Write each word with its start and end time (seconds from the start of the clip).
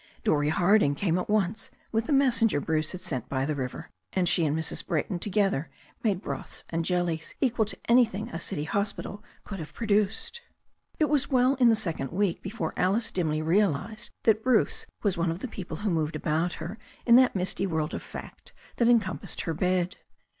Dorrie 0.23 0.49
Harding 0.49 0.95
came 0.95 1.19
at 1.19 1.29
once 1.29 1.69
with 1.91 2.05
the 2.05 2.11
messenger 2.11 2.59
Bruce 2.59 2.91
had 2.91 3.01
sent 3.01 3.29
by 3.29 3.45
the 3.45 3.53
river, 3.53 3.91
and 4.13 4.27
she 4.27 4.47
and 4.47 4.57
Mrs. 4.57 4.83
Brayton 4.83 5.19
together 5.19 5.69
made 6.03 6.23
broths 6.23 6.65
and 6.71 6.83
jellies 6.83 7.35
equal 7.39 7.65
to 7.65 7.77
anything 7.87 8.27
a 8.29 8.39
city 8.39 8.63
hospital 8.63 9.23
could 9.43 9.59
have 9.59 9.75
produced. 9.75 10.41
It 10.97 11.05
was 11.05 11.29
well 11.29 11.53
in 11.59 11.69
the 11.69 11.75
second 11.75 12.11
week 12.11 12.41
before 12.41 12.73
Alice 12.75 13.11
dimly 13.11 13.43
real 13.43 13.75
ized 13.75 14.09
that 14.23 14.43
Bruce 14.43 14.87
was 15.03 15.17
one 15.19 15.29
of 15.29 15.37
the 15.37 15.47
people 15.47 15.77
who 15.85 15.91
moved 15.91 16.15
about 16.15 16.53
her 16.53 16.79
in 17.05 17.15
that 17.17 17.35
misty 17.35 17.67
world 17.67 17.93
of 17.93 18.01
fact 18.01 18.53
that 18.77 18.89
encompassed 18.89 19.41
her 19.41 19.53
bed. 19.53 19.97